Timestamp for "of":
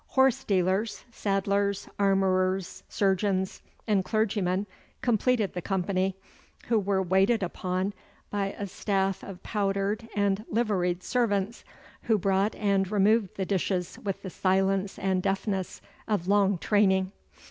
9.23-9.43, 16.07-16.27